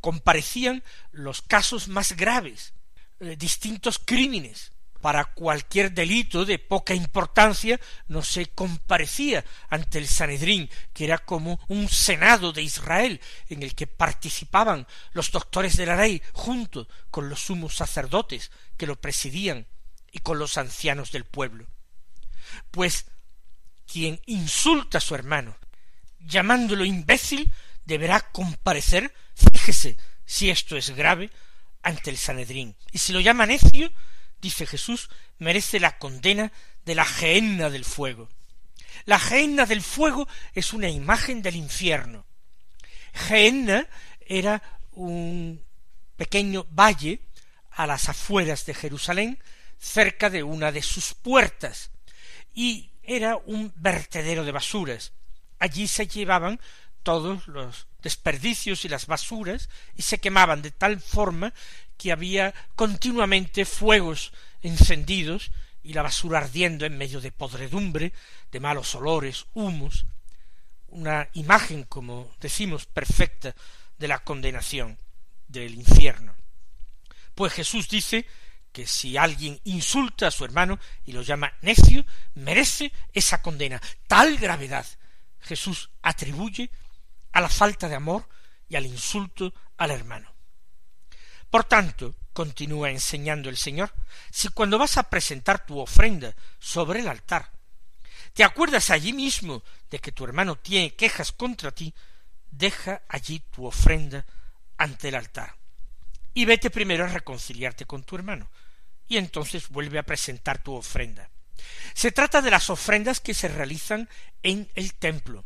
comparecían 0.00 0.82
los 1.12 1.42
casos 1.42 1.88
más 1.88 2.16
graves, 2.16 2.72
eh, 3.20 3.36
distintos 3.36 3.98
crímenes, 3.98 4.72
para 5.00 5.24
cualquier 5.24 5.92
delito 5.92 6.44
de 6.44 6.58
poca 6.58 6.94
importancia 6.94 7.80
no 8.08 8.22
se 8.22 8.46
comparecía 8.46 9.44
ante 9.68 9.98
el 9.98 10.06
Sanedrín, 10.06 10.68
que 10.92 11.04
era 11.04 11.18
como 11.18 11.58
un 11.68 11.88
senado 11.88 12.52
de 12.52 12.62
Israel, 12.62 13.20
en 13.48 13.62
el 13.62 13.74
que 13.74 13.86
participaban 13.86 14.86
los 15.12 15.32
doctores 15.32 15.76
de 15.76 15.86
la 15.86 15.96
ley 15.96 16.22
junto 16.32 16.86
con 17.10 17.28
los 17.28 17.40
sumos 17.40 17.76
sacerdotes 17.76 18.50
que 18.76 18.86
lo 18.86 19.00
presidían 19.00 19.66
y 20.12 20.18
con 20.18 20.38
los 20.38 20.58
ancianos 20.58 21.12
del 21.12 21.24
pueblo. 21.24 21.66
Pues 22.70 23.06
quien 23.90 24.20
insulta 24.26 24.98
a 24.98 25.00
su 25.00 25.14
hermano, 25.14 25.56
llamándolo 26.20 26.84
imbécil, 26.84 27.50
deberá 27.90 28.20
comparecer, 28.20 29.12
fíjese 29.34 29.96
si 30.24 30.48
esto 30.48 30.76
es 30.76 30.90
grave, 30.90 31.30
ante 31.82 32.10
el 32.10 32.16
Sanedrín. 32.16 32.76
Y 32.92 32.98
si 32.98 33.12
lo 33.12 33.20
llama 33.20 33.46
necio, 33.46 33.92
dice 34.40 34.64
Jesús, 34.64 35.10
merece 35.38 35.80
la 35.80 35.98
condena 35.98 36.52
de 36.84 36.94
la 36.94 37.04
gehenna 37.04 37.68
del 37.68 37.84
fuego. 37.84 38.28
La 39.06 39.18
gehenna 39.18 39.66
del 39.66 39.82
fuego 39.82 40.28
es 40.54 40.72
una 40.72 40.88
imagen 40.88 41.42
del 41.42 41.56
infierno. 41.56 42.24
Gehenna 43.12 43.88
era 44.20 44.62
un 44.92 45.60
pequeño 46.16 46.66
valle 46.70 47.20
a 47.72 47.86
las 47.86 48.08
afueras 48.08 48.66
de 48.66 48.74
Jerusalén, 48.74 49.42
cerca 49.78 50.30
de 50.30 50.44
una 50.44 50.70
de 50.70 50.82
sus 50.82 51.14
puertas, 51.14 51.90
y 52.54 52.90
era 53.02 53.36
un 53.36 53.72
vertedero 53.74 54.44
de 54.44 54.52
basuras. 54.52 55.12
Allí 55.58 55.88
se 55.88 56.06
llevaban 56.06 56.60
todos 57.02 57.46
los 57.48 57.86
desperdicios 58.02 58.84
y 58.84 58.88
las 58.88 59.06
basuras 59.06 59.68
y 59.96 60.02
se 60.02 60.18
quemaban 60.18 60.62
de 60.62 60.70
tal 60.70 61.00
forma 61.00 61.52
que 61.96 62.12
había 62.12 62.54
continuamente 62.76 63.64
fuegos 63.64 64.32
encendidos 64.62 65.50
y 65.82 65.92
la 65.92 66.02
basura 66.02 66.38
ardiendo 66.38 66.84
en 66.84 66.98
medio 66.98 67.20
de 67.20 67.32
podredumbre, 67.32 68.12
de 68.50 68.60
malos 68.60 68.94
olores, 68.94 69.46
humos, 69.54 70.06
una 70.88 71.28
imagen, 71.34 71.84
como 71.84 72.34
decimos, 72.40 72.86
perfecta 72.86 73.54
de 73.98 74.08
la 74.08 74.18
condenación 74.20 74.98
del 75.48 75.74
infierno. 75.74 76.34
Pues 77.34 77.52
Jesús 77.52 77.88
dice 77.88 78.26
que 78.72 78.86
si 78.86 79.16
alguien 79.16 79.60
insulta 79.64 80.28
a 80.28 80.30
su 80.30 80.44
hermano 80.44 80.78
y 81.04 81.12
lo 81.12 81.22
llama 81.22 81.52
necio, 81.62 82.04
merece 82.34 82.92
esa 83.12 83.42
condena. 83.42 83.80
Tal 84.06 84.36
gravedad 84.36 84.86
Jesús 85.40 85.90
atribuye 86.02 86.70
a 87.32 87.40
la 87.40 87.48
falta 87.48 87.88
de 87.88 87.94
amor 87.94 88.28
y 88.68 88.76
al 88.76 88.86
insulto 88.86 89.52
al 89.76 89.90
hermano. 89.90 90.32
Por 91.50 91.64
tanto, 91.64 92.14
continúa 92.32 92.90
enseñando 92.90 93.48
el 93.48 93.56
Señor, 93.56 93.92
si 94.30 94.48
cuando 94.48 94.78
vas 94.78 94.96
a 94.96 95.10
presentar 95.10 95.66
tu 95.66 95.78
ofrenda 95.78 96.34
sobre 96.58 97.00
el 97.00 97.08
altar, 97.08 97.50
te 98.32 98.44
acuerdas 98.44 98.90
allí 98.90 99.12
mismo 99.12 99.62
de 99.90 99.98
que 99.98 100.12
tu 100.12 100.24
hermano 100.24 100.56
tiene 100.56 100.94
quejas 100.94 101.32
contra 101.32 101.72
ti, 101.72 101.92
deja 102.50 103.02
allí 103.08 103.40
tu 103.50 103.66
ofrenda 103.66 104.24
ante 104.76 105.08
el 105.08 105.16
altar. 105.16 105.56
Y 106.32 106.44
vete 106.44 106.70
primero 106.70 107.04
a 107.04 107.08
reconciliarte 107.08 107.86
con 107.86 108.04
tu 108.04 108.14
hermano, 108.14 108.48
y 109.08 109.16
entonces 109.16 109.68
vuelve 109.68 109.98
a 109.98 110.04
presentar 110.04 110.62
tu 110.62 110.74
ofrenda. 110.74 111.28
Se 111.94 112.12
trata 112.12 112.40
de 112.40 112.52
las 112.52 112.70
ofrendas 112.70 113.20
que 113.20 113.34
se 113.34 113.48
realizan 113.48 114.08
en 114.44 114.70
el 114.76 114.94
templo. 114.94 115.44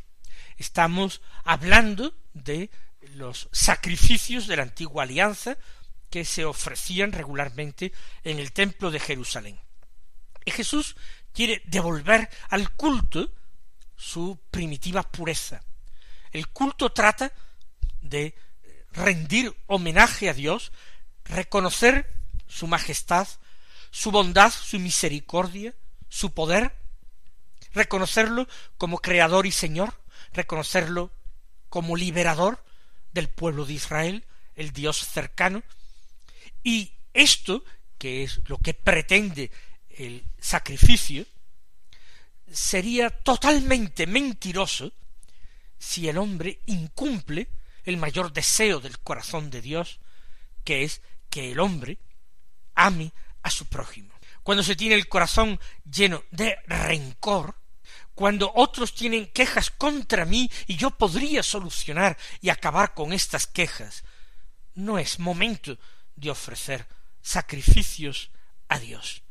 Estamos 0.56 1.20
hablando 1.44 2.14
de 2.32 2.70
los 3.14 3.48
sacrificios 3.52 4.46
de 4.46 4.56
la 4.56 4.62
antigua 4.62 5.02
alianza, 5.02 5.56
que 6.10 6.24
se 6.24 6.44
ofrecían 6.44 7.12
regularmente 7.12 7.92
en 8.22 8.38
el 8.38 8.52
templo 8.52 8.90
de 8.90 9.00
Jerusalén. 9.00 9.58
Y 10.44 10.52
Jesús 10.52 10.96
quiere 11.32 11.62
devolver 11.66 12.28
al 12.50 12.70
culto 12.70 13.32
su 13.96 14.38
primitiva 14.50 15.02
pureza. 15.02 15.62
El 16.30 16.48
culto 16.48 16.92
trata 16.92 17.32
de 18.00 18.34
rendir 18.92 19.54
homenaje 19.66 20.28
a 20.28 20.34
Dios, 20.34 20.72
reconocer 21.24 22.12
su 22.46 22.66
majestad, 22.66 23.26
su 23.90 24.10
bondad, 24.10 24.52
su 24.52 24.78
misericordia, 24.78 25.74
su 26.08 26.32
poder, 26.32 26.76
reconocerlo 27.72 28.46
como 28.78 28.98
creador 28.98 29.46
y 29.46 29.52
señor, 29.52 29.98
reconocerlo 30.34 31.10
como 31.68 31.96
liberador 31.96 32.62
del 33.12 33.28
pueblo 33.28 33.64
de 33.64 33.74
Israel, 33.74 34.24
el 34.54 34.72
Dios 34.72 34.98
cercano, 34.98 35.62
y 36.62 36.92
esto, 37.12 37.64
que 37.98 38.24
es 38.24 38.40
lo 38.48 38.58
que 38.58 38.74
pretende 38.74 39.50
el 39.90 40.24
sacrificio, 40.38 41.24
sería 42.50 43.10
totalmente 43.10 44.06
mentiroso 44.06 44.92
si 45.78 46.08
el 46.08 46.18
hombre 46.18 46.60
incumple 46.66 47.48
el 47.84 47.96
mayor 47.96 48.32
deseo 48.32 48.80
del 48.80 48.98
corazón 48.98 49.50
de 49.50 49.60
Dios, 49.60 50.00
que 50.64 50.84
es 50.84 51.02
que 51.30 51.52
el 51.52 51.60
hombre 51.60 51.98
ame 52.74 53.12
a 53.42 53.50
su 53.50 53.66
prójimo. 53.66 54.14
Cuando 54.42 54.62
se 54.62 54.76
tiene 54.76 54.94
el 54.94 55.08
corazón 55.08 55.60
lleno 55.84 56.24
de 56.30 56.56
rencor, 56.66 57.56
cuando 58.14 58.52
otros 58.54 58.94
tienen 58.94 59.26
quejas 59.26 59.70
contra 59.70 60.24
mí 60.24 60.50
y 60.66 60.76
yo 60.76 60.90
podría 60.90 61.42
solucionar 61.42 62.16
y 62.40 62.48
acabar 62.48 62.94
con 62.94 63.12
estas 63.12 63.46
quejas, 63.46 64.04
no 64.74 64.98
es 64.98 65.18
momento 65.18 65.76
de 66.16 66.30
ofrecer 66.30 66.86
sacrificios 67.20 68.30
a 68.68 68.78
Dios. 68.78 69.22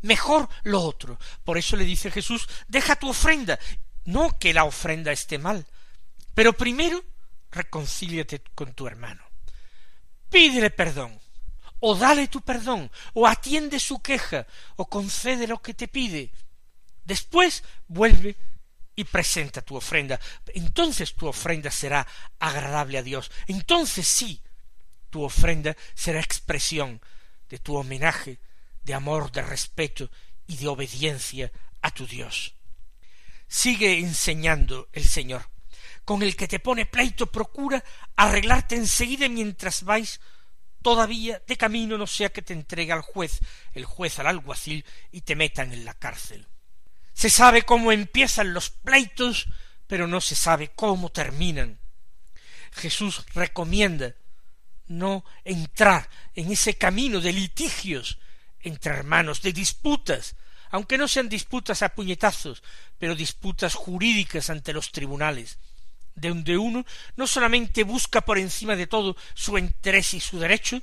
Mejor 0.00 0.48
lo 0.62 0.80
otro. 0.82 1.18
Por 1.44 1.58
eso 1.58 1.76
le 1.76 1.84
dice 1.84 2.10
Jesús, 2.10 2.48
deja 2.68 2.96
tu 2.96 3.08
ofrenda. 3.08 3.58
No 4.04 4.38
que 4.38 4.54
la 4.54 4.64
ofrenda 4.64 5.12
esté 5.12 5.38
mal, 5.38 5.66
pero 6.34 6.52
primero 6.52 7.04
reconcíliate 7.50 8.42
con 8.54 8.72
tu 8.72 8.86
hermano. 8.86 9.22
Pídele 10.30 10.70
perdón. 10.70 11.20
o 11.80 11.94
dale 11.94 12.26
tu 12.26 12.40
perdón, 12.40 12.90
o 13.14 13.24
atiende 13.26 13.78
su 13.78 14.02
queja, 14.02 14.48
o 14.74 14.88
concede 14.88 15.46
lo 15.46 15.62
que 15.62 15.74
te 15.74 15.86
pide. 15.86 16.32
Después 17.08 17.64
vuelve 17.86 18.36
y 18.94 19.04
presenta 19.04 19.62
tu 19.62 19.76
ofrenda. 19.76 20.20
Entonces 20.48 21.14
tu 21.14 21.26
ofrenda 21.26 21.70
será 21.70 22.06
agradable 22.38 22.98
a 22.98 23.02
Dios. 23.02 23.30
Entonces 23.46 24.06
sí, 24.06 24.42
tu 25.08 25.22
ofrenda 25.22 25.74
será 25.94 26.20
expresión 26.20 27.00
de 27.48 27.58
tu 27.60 27.76
homenaje, 27.76 28.40
de 28.82 28.92
amor, 28.92 29.32
de 29.32 29.40
respeto 29.40 30.10
y 30.46 30.58
de 30.58 30.68
obediencia 30.68 31.50
a 31.80 31.90
tu 31.92 32.06
Dios. 32.06 32.52
Sigue 33.46 34.00
enseñando 34.00 34.90
el 34.92 35.06
Señor. 35.06 35.48
Con 36.04 36.22
el 36.22 36.36
que 36.36 36.46
te 36.46 36.60
pone 36.60 36.84
pleito 36.84 37.32
procura 37.32 37.82
arreglarte 38.16 38.76
enseguida 38.76 39.30
mientras 39.30 39.82
vais 39.82 40.20
todavía 40.82 41.42
de 41.46 41.56
camino 41.56 41.96
no 41.96 42.06
sea 42.06 42.28
que 42.28 42.42
te 42.42 42.52
entregue 42.52 42.92
al 42.92 43.00
juez, 43.00 43.40
el 43.72 43.86
juez 43.86 44.18
al 44.18 44.26
alguacil 44.26 44.84
y 45.10 45.22
te 45.22 45.36
metan 45.36 45.72
en 45.72 45.86
la 45.86 45.94
cárcel. 45.94 46.46
Se 47.18 47.30
sabe 47.30 47.62
cómo 47.62 47.90
empiezan 47.90 48.54
los 48.54 48.70
pleitos, 48.70 49.48
pero 49.88 50.06
no 50.06 50.20
se 50.20 50.36
sabe 50.36 50.68
cómo 50.68 51.10
terminan. 51.10 51.80
Jesús 52.70 53.24
recomienda 53.34 54.14
no 54.86 55.24
entrar 55.42 56.08
en 56.36 56.52
ese 56.52 56.74
camino 56.74 57.20
de 57.20 57.32
litigios 57.32 58.20
entre 58.60 58.92
hermanos, 58.92 59.42
de 59.42 59.52
disputas, 59.52 60.36
aunque 60.70 60.96
no 60.96 61.08
sean 61.08 61.28
disputas 61.28 61.82
a 61.82 61.88
puñetazos, 61.88 62.62
pero 62.98 63.16
disputas 63.16 63.74
jurídicas 63.74 64.48
ante 64.48 64.72
los 64.72 64.92
tribunales, 64.92 65.58
de 66.14 66.28
donde 66.28 66.56
uno 66.56 66.86
no 67.16 67.26
solamente 67.26 67.82
busca 67.82 68.20
por 68.20 68.38
encima 68.38 68.76
de 68.76 68.86
todo 68.86 69.16
su 69.34 69.58
interés 69.58 70.14
y 70.14 70.20
su 70.20 70.38
derecho, 70.38 70.80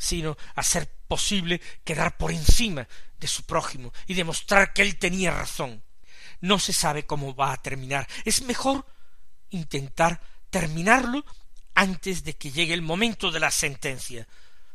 sino 0.00 0.36
hacer 0.54 0.90
posible 1.06 1.60
quedar 1.84 2.16
por 2.16 2.32
encima 2.32 2.88
de 3.18 3.28
su 3.28 3.44
prójimo 3.44 3.92
y 4.06 4.14
demostrar 4.14 4.72
que 4.72 4.82
él 4.82 4.98
tenía 4.98 5.30
razón. 5.30 5.84
No 6.40 6.58
se 6.58 6.72
sabe 6.72 7.04
cómo 7.04 7.34
va 7.34 7.52
a 7.52 7.62
terminar. 7.62 8.08
Es 8.24 8.42
mejor 8.42 8.86
intentar 9.50 10.20
terminarlo 10.48 11.24
antes 11.74 12.24
de 12.24 12.36
que 12.36 12.50
llegue 12.50 12.72
el 12.72 12.82
momento 12.82 13.30
de 13.30 13.40
la 13.40 13.50
sentencia, 13.50 14.26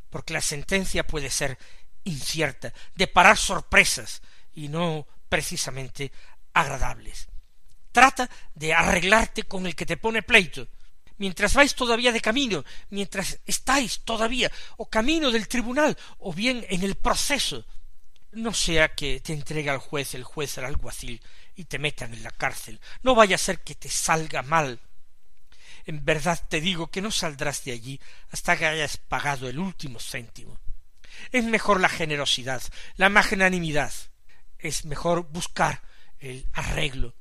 porque 0.09 0.33
la 0.33 0.41
sentencia 0.41 1.05
puede 1.05 1.29
ser 1.29 1.57
incierta, 2.03 2.71
de 2.93 3.07
parar 3.07 3.37
sorpresas 3.37 4.21
y 4.53 4.67
no 4.67 5.07
precisamente 5.27 6.11
agradables. 6.53 7.27
Trata 7.91 8.29
de 8.53 8.73
arreglarte 8.73 9.43
con 9.43 9.65
el 9.65 9.75
que 9.75 9.85
te 9.85 9.97
pone 9.97 10.21
pleito, 10.21 10.67
mientras 11.17 11.53
vais 11.53 11.75
todavía 11.75 12.11
de 12.11 12.21
camino, 12.21 12.63
mientras 12.89 13.39
estáis 13.45 14.01
todavía 14.01 14.51
o 14.77 14.89
camino 14.89 15.31
del 15.31 15.47
tribunal 15.47 15.97
o 16.19 16.33
bien 16.33 16.65
en 16.69 16.83
el 16.83 16.95
proceso, 16.95 17.65
no 18.31 18.53
sea 18.53 18.93
que 18.93 19.21
te 19.21 19.33
entregue 19.33 19.69
al 19.69 19.77
juez 19.77 20.13
el 20.13 20.23
juez 20.23 20.57
al 20.57 20.65
alguacil 20.65 21.21
y 21.55 21.65
te 21.65 21.79
metan 21.79 22.13
en 22.13 22.23
la 22.23 22.31
cárcel, 22.31 22.79
no 23.01 23.15
vaya 23.15 23.35
a 23.35 23.39
ser 23.39 23.59
que 23.61 23.75
te 23.75 23.89
salga 23.89 24.41
mal. 24.41 24.79
En 25.85 26.03
verdad 26.03 26.43
te 26.49 26.59
digo 26.59 26.87
que 26.87 27.01
no 27.01 27.11
saldrás 27.11 27.63
de 27.63 27.71
allí 27.71 27.99
hasta 28.31 28.57
que 28.57 28.65
hayas 28.65 28.97
pagado 28.97 29.47
el 29.47 29.59
último 29.59 29.99
céntimo. 29.99 30.59
Es 31.31 31.45
mejor 31.45 31.79
la 31.79 31.89
generosidad, 31.89 32.61
la 32.97 33.09
magnanimidad, 33.09 33.93
es 34.57 34.85
mejor 34.85 35.29
buscar 35.29 35.81
el 36.19 36.47
arreglo, 36.53 37.13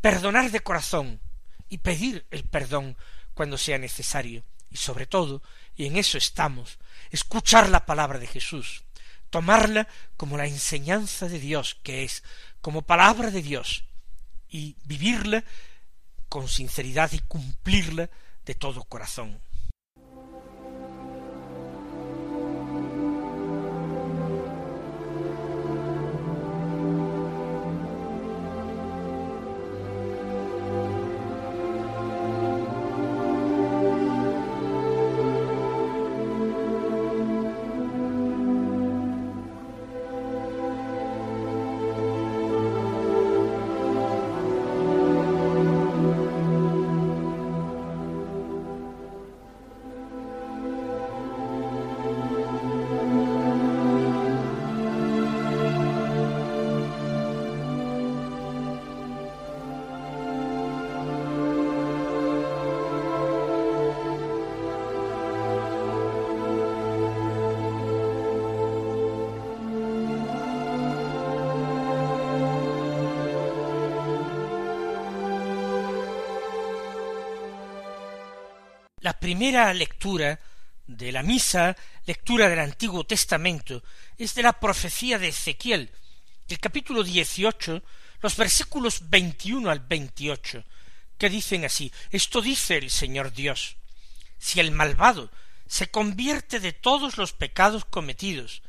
perdonar 0.00 0.50
de 0.50 0.60
corazón 0.60 1.20
y 1.68 1.78
pedir 1.78 2.26
el 2.30 2.44
perdón 2.44 2.96
cuando 3.38 3.56
sea 3.56 3.78
necesario, 3.78 4.42
y 4.68 4.78
sobre 4.78 5.06
todo, 5.06 5.44
y 5.76 5.86
en 5.86 5.96
eso 5.96 6.18
estamos, 6.18 6.76
escuchar 7.12 7.68
la 7.68 7.86
palabra 7.86 8.18
de 8.18 8.26
Jesús, 8.26 8.82
tomarla 9.30 9.86
como 10.16 10.36
la 10.36 10.48
enseñanza 10.48 11.28
de 11.28 11.38
Dios 11.38 11.76
que 11.84 12.02
es, 12.02 12.24
como 12.60 12.82
palabra 12.82 13.30
de 13.30 13.40
Dios, 13.40 13.84
y 14.48 14.74
vivirla 14.86 15.44
con 16.28 16.48
sinceridad 16.48 17.12
y 17.12 17.20
cumplirla 17.20 18.10
de 18.44 18.56
todo 18.56 18.82
corazón. 18.82 19.40
La 79.08 79.18
primera 79.18 79.72
lectura 79.72 80.38
de 80.86 81.10
la 81.12 81.22
misa, 81.22 81.74
lectura 82.04 82.46
del 82.46 82.58
Antiguo 82.58 83.04
Testamento, 83.04 83.82
es 84.18 84.34
de 84.34 84.42
la 84.42 84.60
profecía 84.60 85.18
de 85.18 85.28
Ezequiel, 85.28 85.90
el 86.46 86.60
capítulo 86.60 87.02
dieciocho, 87.02 87.82
los 88.20 88.36
versículos 88.36 89.08
veintiuno 89.08 89.70
al 89.70 89.80
veintiocho, 89.80 90.62
que 91.16 91.30
dicen 91.30 91.64
así 91.64 91.90
Esto 92.10 92.42
dice 92.42 92.76
el 92.76 92.90
Señor 92.90 93.32
Dios 93.32 93.78
si 94.36 94.60
el 94.60 94.72
malvado 94.72 95.30
se 95.66 95.90
convierte 95.90 96.60
de 96.60 96.74
todos 96.74 97.16
los 97.16 97.32
pecados 97.32 97.86
cometidos 97.86 98.60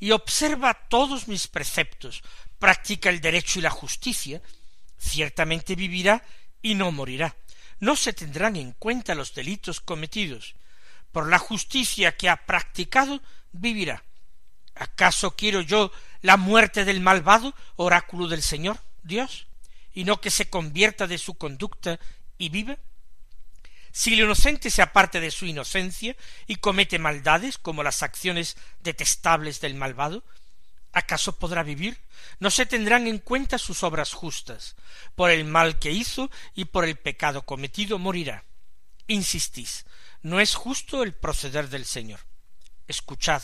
y 0.00 0.10
observa 0.10 0.74
todos 0.88 1.28
mis 1.28 1.46
preceptos, 1.46 2.24
practica 2.58 3.10
el 3.10 3.20
derecho 3.20 3.60
y 3.60 3.62
la 3.62 3.70
justicia, 3.70 4.42
ciertamente 4.98 5.76
vivirá 5.76 6.24
y 6.62 6.74
no 6.74 6.90
morirá 6.90 7.36
no 7.80 7.96
se 7.96 8.12
tendrán 8.12 8.56
en 8.56 8.72
cuenta 8.72 9.14
los 9.14 9.34
delitos 9.34 9.80
cometidos. 9.80 10.54
Por 11.12 11.28
la 11.28 11.38
justicia 11.38 12.16
que 12.16 12.28
ha 12.28 12.44
practicado, 12.44 13.20
vivirá. 13.52 14.04
¿Acaso 14.74 15.36
quiero 15.36 15.60
yo 15.60 15.92
la 16.22 16.36
muerte 16.36 16.84
del 16.84 17.00
malvado, 17.00 17.54
oráculo 17.76 18.28
del 18.28 18.42
Señor, 18.42 18.78
Dios, 19.02 19.46
y 19.92 20.04
no 20.04 20.20
que 20.20 20.30
se 20.30 20.50
convierta 20.50 21.06
de 21.06 21.18
su 21.18 21.34
conducta 21.34 22.00
y 22.38 22.48
viva? 22.48 22.78
Si 23.92 24.12
el 24.12 24.20
inocente 24.20 24.70
se 24.70 24.82
aparte 24.82 25.20
de 25.20 25.30
su 25.30 25.46
inocencia 25.46 26.16
y 26.48 26.56
comete 26.56 26.98
maldades 26.98 27.58
como 27.58 27.84
las 27.84 28.02
acciones 28.02 28.56
detestables 28.80 29.60
del 29.60 29.76
malvado, 29.76 30.24
¿acaso 30.94 31.38
podrá 31.38 31.62
vivir? 31.62 32.00
No 32.38 32.50
se 32.50 32.64
tendrán 32.64 33.06
en 33.06 33.18
cuenta 33.18 33.58
sus 33.58 33.82
obras 33.82 34.12
justas. 34.12 34.76
Por 35.14 35.30
el 35.30 35.44
mal 35.44 35.78
que 35.78 35.90
hizo 35.90 36.30
y 36.54 36.66
por 36.66 36.84
el 36.84 36.96
pecado 36.96 37.44
cometido 37.44 37.98
morirá. 37.98 38.44
Insistís, 39.06 39.84
no 40.22 40.40
es 40.40 40.54
justo 40.54 41.02
el 41.02 41.12
proceder 41.12 41.68
del 41.68 41.84
Señor. 41.84 42.20
Escuchad, 42.88 43.42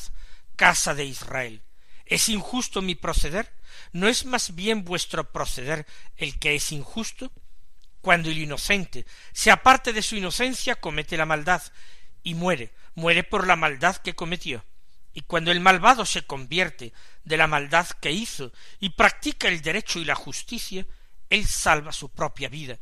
casa 0.57 0.95
de 0.95 1.05
Israel. 1.05 1.63
¿Es 2.07 2.29
injusto 2.29 2.81
mi 2.83 2.95
proceder? 2.95 3.53
¿No 3.93 4.09
es 4.09 4.25
más 4.25 4.55
bien 4.55 4.85
vuestro 4.85 5.31
proceder 5.31 5.87
el 6.17 6.39
que 6.39 6.55
es 6.55 6.73
injusto? 6.73 7.31
Cuando 8.01 8.31
el 8.31 8.39
inocente 8.39 9.05
se 9.33 9.51
aparte 9.51 9.93
de 9.93 10.03
su 10.03 10.17
inocencia 10.17 10.77
comete 10.77 11.17
la 11.17 11.27
maldad 11.27 11.63
y 12.23 12.35
muere, 12.35 12.73
muere 12.95 13.25
por 13.25 13.47
la 13.47 13.57
maldad 13.57 13.97
que 13.97 14.15
cometió. 14.15 14.65
Y 15.13 15.23
cuando 15.23 15.51
el 15.51 15.61
malvado 15.61 16.07
se 16.07 16.23
convierte 16.23 16.93
de 17.25 17.37
la 17.37 17.47
maldad 17.47 17.89
que 18.01 18.13
hizo 18.13 18.53
y 18.79 18.91
practica 18.91 19.49
el 19.49 19.61
derecho 19.61 19.99
y 19.99 20.05
la 20.05 20.15
justicia, 20.15 20.87
él 21.29 21.47
salva 21.47 21.93
su 21.93 22.11
propia 22.11 22.49
vida. 22.49 22.79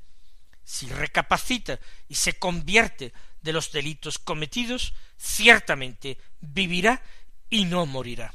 Si 0.65 0.87
recapacita 0.89 1.79
y 2.09 2.17
se 2.17 2.39
convierte 2.39 3.13
de 3.41 3.53
los 3.53 3.73
delitos 3.73 4.19
cometidos, 4.19 4.95
ciertamente 5.17 6.19
vivirá 6.41 7.03
y 7.49 7.65
no 7.65 7.87
morirá. 7.87 8.35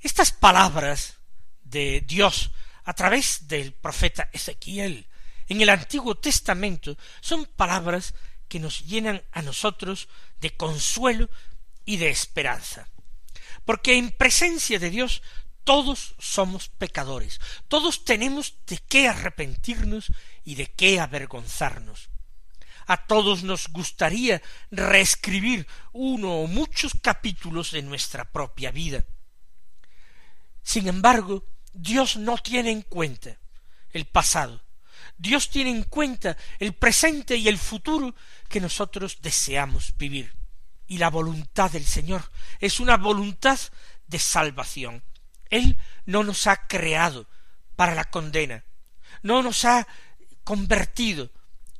Estas 0.00 0.32
palabras 0.32 1.16
de 1.62 2.02
Dios 2.06 2.50
a 2.84 2.94
través 2.94 3.48
del 3.48 3.72
profeta 3.72 4.28
Ezequiel 4.32 5.06
en 5.48 5.60
el 5.60 5.68
Antiguo 5.68 6.14
Testamento 6.16 6.96
son 7.20 7.44
palabras 7.44 8.14
que 8.48 8.60
nos 8.60 8.86
llenan 8.86 9.22
a 9.32 9.42
nosotros 9.42 10.08
de 10.40 10.56
consuelo 10.56 11.28
y 11.90 11.96
de 11.96 12.08
esperanza. 12.08 12.88
Porque 13.64 13.98
en 13.98 14.12
presencia 14.12 14.78
de 14.78 14.90
Dios 14.90 15.22
todos 15.64 16.14
somos 16.20 16.68
pecadores, 16.68 17.40
todos 17.66 18.04
tenemos 18.04 18.54
de 18.68 18.78
qué 18.78 19.08
arrepentirnos 19.08 20.12
y 20.44 20.54
de 20.54 20.68
qué 20.68 21.00
avergonzarnos. 21.00 22.10
A 22.86 23.08
todos 23.08 23.42
nos 23.42 23.66
gustaría 23.70 24.40
reescribir 24.70 25.66
uno 25.92 26.42
o 26.42 26.46
muchos 26.46 26.92
capítulos 27.02 27.72
de 27.72 27.82
nuestra 27.82 28.30
propia 28.30 28.70
vida. 28.70 29.04
Sin 30.62 30.86
embargo, 30.86 31.44
Dios 31.72 32.16
no 32.16 32.38
tiene 32.38 32.70
en 32.70 32.82
cuenta 32.82 33.36
el 33.90 34.06
pasado. 34.06 34.62
Dios 35.18 35.50
tiene 35.50 35.70
en 35.70 35.82
cuenta 35.82 36.36
el 36.60 36.72
presente 36.72 37.36
y 37.36 37.48
el 37.48 37.58
futuro 37.58 38.14
que 38.48 38.60
nosotros 38.60 39.18
deseamos 39.20 39.92
vivir. 39.98 40.39
Y 40.90 40.98
la 40.98 41.08
voluntad 41.08 41.70
del 41.70 41.86
Señor 41.86 42.32
es 42.58 42.80
una 42.80 42.96
voluntad 42.96 43.60
de 44.08 44.18
salvación. 44.18 45.04
Él 45.48 45.78
no 46.04 46.24
nos 46.24 46.48
ha 46.48 46.66
creado 46.66 47.28
para 47.76 47.94
la 47.94 48.10
condena, 48.10 48.64
no 49.22 49.40
nos 49.40 49.64
ha 49.64 49.86
convertido 50.42 51.30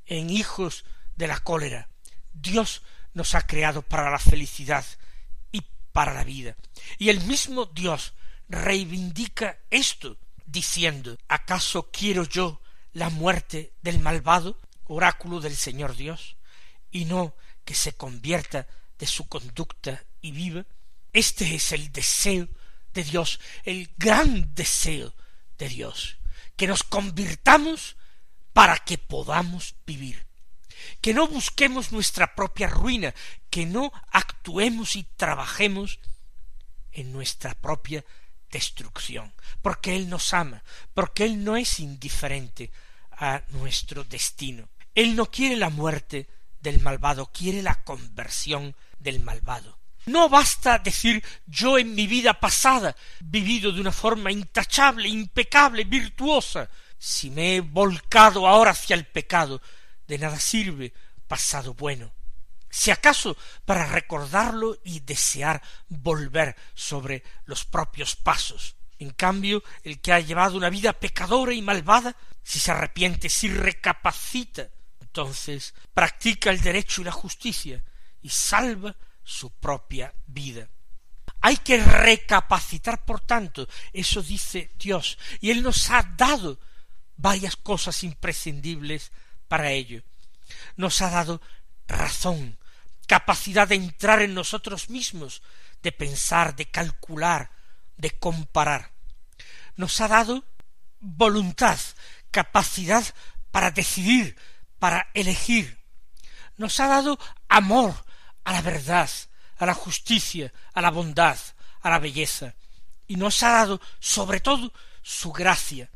en 0.07 0.31
hijos 0.31 0.85
de 1.17 1.27
la 1.27 1.41
cólera. 1.41 1.89
Dios 2.33 2.83
nos 3.13 3.35
ha 3.35 3.49
creado 3.49 3.83
para 3.83 4.13
la 4.13 4.21
felicidad 4.21 4.85
y 5.51 5.65
para 5.91 6.15
la 6.15 6.23
vida. 6.23 6.55
Y 6.97 7.09
el 7.09 7.21
mismo 7.23 7.67
Dios 7.67 8.13
reivindica 8.49 9.59
esto, 9.71 10.19
diciendo 10.47 11.19
¿Acaso 11.27 11.91
quiero 11.91 12.23
yo 12.23 12.63
la 12.93 13.11
muerte 13.11 13.73
del 13.83 13.99
malvado, 13.99 14.57
oráculo 14.85 15.41
del 15.41 15.57
Señor 15.57 15.97
Dios, 15.97 16.37
y 16.93 17.07
no 17.07 17.35
que 17.65 17.75
se 17.75 17.93
convierta 17.93 18.69
de 19.01 19.07
su 19.07 19.27
conducta 19.27 20.05
y 20.21 20.31
viva? 20.31 20.65
Este 21.13 21.57
es 21.57 21.73
el 21.73 21.91
deseo 21.91 22.47
de 22.93 23.03
Dios, 23.03 23.41
el 23.65 23.91
gran 23.97 24.55
deseo 24.55 25.13
de 25.59 25.69
Dios, 25.69 26.19
que 26.57 26.69
nos 26.69 26.85
convirtamos 26.85 27.97
para 28.53 28.77
que 28.79 28.99
podamos 28.99 29.75
vivir, 29.87 30.27
que 31.01 31.15
no 31.15 31.27
busquemos 31.27 31.93
nuestra 31.93 32.35
propia 32.35 32.69
ruina, 32.69 33.15
que 33.49 33.67
no 33.67 33.93
actuemos 34.13 34.95
y 34.97 35.05
trabajemos 35.17 35.99
en 36.93 37.13
nuestra 37.13 37.55
propia 37.55 38.05
destrucción, 38.51 39.33
porque 39.63 39.97
Él 39.97 40.09
nos 40.09 40.35
ama, 40.35 40.63
porque 40.93 41.25
Él 41.25 41.43
no 41.43 41.57
es 41.57 41.81
indiferente 41.81 42.71
a 43.13 43.43
nuestro 43.49 44.05
destino. 44.05 44.69
Él 44.95 45.17
no 45.17 45.31
quiere 45.31 45.57
la 45.57 45.71
muerte 45.71 46.29
del 46.61 46.81
malvado, 46.81 47.31
quiere 47.33 47.63
la 47.63 47.83
conversión 47.85 48.75
del 49.01 49.21
malvado. 49.21 49.79
No 50.07 50.29
basta 50.29 50.79
decir 50.79 51.23
yo 51.47 51.79
en 51.79 51.95
mi 51.95 52.07
vida 52.07 52.35
pasada 52.35 52.95
vivido 53.21 53.73
de 53.73 53.81
una 53.81 53.93
forma 53.93 54.31
intachable, 54.31 55.09
impecable, 55.09 55.85
virtuosa. 55.85 56.71
Si 56.99 57.31
me 57.31 57.57
he 57.57 57.61
volcado 57.61 58.47
ahora 58.47 58.71
hacia 58.71 58.95
el 58.95 59.07
pecado, 59.07 59.61
de 60.07 60.19
nada 60.19 60.39
sirve 60.39 60.93
pasado 61.27 61.75
bueno 61.75 62.13
si 62.71 62.93
acaso 62.93 63.37
para 63.65 63.85
recordarlo 63.85 64.79
y 64.85 65.01
desear 65.01 65.61
volver 65.89 66.57
sobre 66.73 67.25
los 67.45 67.65
propios 67.65 68.15
pasos. 68.15 68.77
En 68.99 69.11
cambio, 69.11 69.63
el 69.83 70.01
que 70.01 70.13
ha 70.13 70.21
llevado 70.21 70.57
una 70.57 70.71
vida 70.71 70.93
pecadora 70.93 71.53
y 71.53 71.63
malvada, 71.63 72.17
si 72.43 72.61
se 72.61 72.71
arrepiente, 72.71 73.29
si 73.29 73.49
recapacita, 73.49 74.69
entonces 75.01 75.75
practica 75.93 76.51
el 76.51 76.61
derecho 76.61 77.03
y 77.03 77.05
la 77.05 77.13
justicia 77.13 77.83
y 78.23 78.29
salva 78.29 78.97
su 79.25 79.51
propia 79.51 80.13
vida. 80.27 80.69
Hay 81.41 81.57
que 81.59 81.83
recapacitar, 81.83 83.05
por 83.05 83.21
tanto, 83.21 83.67
eso 83.93 84.23
dice 84.23 84.71
Dios, 84.79 85.19
y 85.41 85.51
Él 85.51 85.63
nos 85.63 85.91
ha 85.91 86.03
dado 86.03 86.59
varias 87.17 87.57
cosas 87.57 88.03
imprescindibles 88.05 89.13
para 89.49 89.71
ello. 89.71 90.03
Nos 90.77 91.01
ha 91.01 91.11
dado 91.11 91.41
razón, 91.87 92.59
capacidad 93.07 93.69
de 93.69 93.77
entrar 93.77 94.21
en 94.23 94.35
nosotros 94.35 94.91
mismos, 94.91 95.43
de 95.83 95.93
pensar, 95.93 96.57
de 96.57 96.67
calcular, 96.67 97.51
de 97.97 98.11
comparar. 98.11 98.93
Nos 99.77 100.01
ha 100.01 100.09
dado 100.09 100.45
voluntad, 101.01 101.79
capacidad 102.31 103.05
para 103.51 103.71
decidir, 103.71 104.37
para 104.79 105.09
elegir. 105.15 105.79
Nos 106.57 106.79
ha 106.81 106.87
dado 106.87 107.19
amor 107.49 108.05
a 108.45 108.53
la 108.53 108.63
verdad, 108.63 109.11
a 109.59 109.67
la 109.67 109.75
justicia, 109.75 110.53
a 110.73 110.81
la 110.81 110.91
bondad, 110.91 111.39
a 111.81 111.91
la 111.91 111.99
belleza. 111.99 112.55
Y 113.07 113.17
nos 113.17 113.43
ha 113.43 113.51
dado, 113.51 113.81
sobre 113.99 114.41
todo, 114.41 114.73
su 115.03 115.33
gracia, 115.33 115.91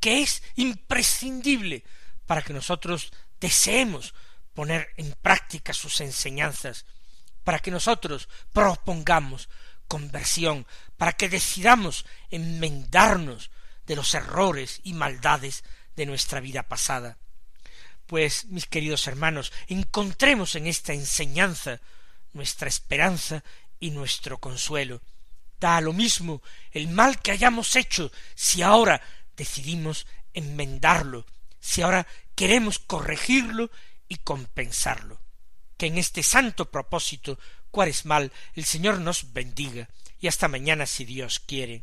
que 0.00 0.22
es 0.22 0.42
imprescindible 0.56 1.84
para 2.26 2.42
que 2.42 2.52
nosotros 2.52 3.12
deseemos 3.40 4.14
poner 4.54 4.92
en 4.96 5.12
práctica 5.20 5.74
sus 5.74 6.00
enseñanzas, 6.00 6.86
para 7.42 7.58
que 7.58 7.70
nosotros 7.70 8.28
propongamos 8.52 9.48
conversión, 9.88 10.66
para 10.96 11.12
que 11.12 11.28
decidamos 11.28 12.06
enmendarnos 12.30 13.50
de 13.86 13.96
los 13.96 14.14
errores 14.14 14.80
y 14.82 14.94
maldades 14.94 15.64
de 15.96 16.06
nuestra 16.06 16.40
vida 16.40 16.62
pasada. 16.62 17.18
Pues, 18.06 18.46
mis 18.46 18.66
queridos 18.66 19.06
hermanos, 19.06 19.52
encontremos 19.68 20.54
en 20.56 20.66
esta 20.66 20.92
enseñanza 20.92 21.80
nuestra 22.32 22.68
esperanza 22.68 23.42
y 23.80 23.90
nuestro 23.90 24.38
consuelo. 24.38 25.00
Da 25.58 25.80
lo 25.80 25.92
mismo 25.92 26.42
el 26.72 26.88
mal 26.88 27.20
que 27.20 27.30
hayamos 27.30 27.76
hecho 27.76 28.12
si 28.34 28.62
ahora 28.62 29.00
decidimos 29.36 30.06
enmendarlo, 30.34 31.24
si 31.60 31.82
ahora 31.82 32.06
queremos 32.34 32.78
corregirlo 32.78 33.70
y 34.08 34.16
compensarlo. 34.16 35.20
Que 35.78 35.86
en 35.86 35.98
este 35.98 36.22
santo 36.22 36.70
propósito 36.70 37.38
cuaresmal 37.70 38.32
el 38.54 38.64
Señor 38.64 39.00
nos 39.00 39.32
bendiga 39.32 39.88
y 40.20 40.28
hasta 40.28 40.48
mañana 40.48 40.86
si 40.86 41.04
Dios 41.04 41.40
quiere. 41.40 41.82